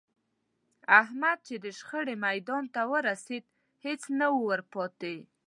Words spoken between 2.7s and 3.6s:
ته ورسېد،